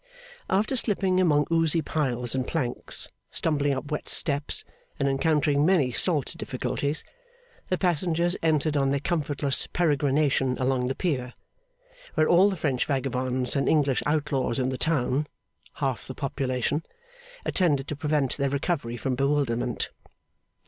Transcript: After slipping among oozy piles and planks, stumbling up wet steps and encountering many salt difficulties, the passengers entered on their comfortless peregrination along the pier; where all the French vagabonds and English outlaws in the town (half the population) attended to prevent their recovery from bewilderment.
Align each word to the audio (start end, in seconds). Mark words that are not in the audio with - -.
After 0.49 0.75
slipping 0.75 1.19
among 1.21 1.45
oozy 1.51 1.83
piles 1.83 2.33
and 2.33 2.47
planks, 2.47 3.07
stumbling 3.29 3.75
up 3.75 3.91
wet 3.91 4.09
steps 4.09 4.65
and 4.97 5.07
encountering 5.07 5.63
many 5.63 5.91
salt 5.91 6.33
difficulties, 6.35 7.03
the 7.69 7.77
passengers 7.77 8.35
entered 8.41 8.75
on 8.75 8.89
their 8.89 8.99
comfortless 8.99 9.67
peregrination 9.67 10.57
along 10.59 10.87
the 10.87 10.95
pier; 10.95 11.33
where 12.15 12.27
all 12.27 12.49
the 12.49 12.55
French 12.55 12.85
vagabonds 12.87 13.55
and 13.55 13.69
English 13.69 14.01
outlaws 14.07 14.57
in 14.57 14.69
the 14.69 14.77
town 14.79 15.27
(half 15.73 16.07
the 16.07 16.15
population) 16.15 16.83
attended 17.45 17.87
to 17.87 17.95
prevent 17.95 18.37
their 18.37 18.49
recovery 18.49 18.97
from 18.97 19.13
bewilderment. 19.13 19.91